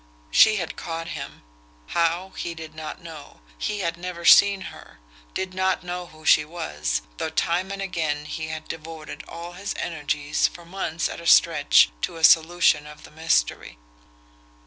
[0.31, 1.43] She had caught him
[1.89, 4.97] how he did not know he had never seen her
[5.35, 9.75] did not know who she was, though time and again he had devoted all his
[9.77, 13.77] energies for months at a stretch to a solution of the mystery.